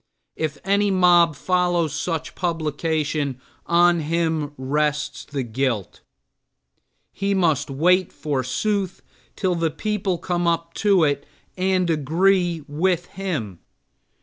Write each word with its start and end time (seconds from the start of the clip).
If 0.35 0.57
any 0.65 0.89
mob 0.89 1.35
follows 1.35 1.93
such 1.93 2.33
publication 2.33 3.39
on 3.67 3.99
him 3.99 4.51
rests 4.57 5.23
the 5.25 5.43
guilt. 5.43 6.01
He 7.13 7.35
must 7.35 7.69
wait 7.69 8.11
forsooth 8.11 9.03
till 9.35 9.53
the 9.53 9.69
people 9.69 10.17
come 10.17 10.47
up 10.47 10.73
to 10.81 11.03
it 11.03 11.27
and 11.55 11.87
agree 11.87 12.63
with 12.67 13.05
him. 13.09 13.59